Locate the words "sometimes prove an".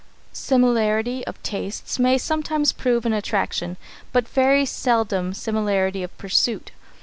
2.17-3.13